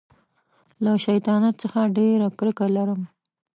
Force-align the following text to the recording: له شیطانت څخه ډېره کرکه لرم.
له 0.83 0.91
شیطانت 1.05 1.55
څخه 1.63 1.79
ډېره 1.97 2.27
کرکه 2.39 2.65
لرم. 2.75 3.01